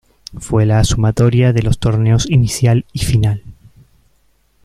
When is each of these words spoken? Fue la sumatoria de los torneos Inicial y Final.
Fue 0.39 0.65
la 0.65 0.83
sumatoria 0.83 1.53
de 1.53 1.61
los 1.61 1.77
torneos 1.77 2.27
Inicial 2.27 2.85
y 2.91 3.05
Final. 3.05 3.43